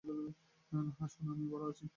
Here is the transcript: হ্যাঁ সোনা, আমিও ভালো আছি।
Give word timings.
হ্যাঁ 0.03 1.09
সোনা, 1.09 1.31
আমিও 1.31 1.49
ভালো 1.53 1.65
আছি। 1.71 1.85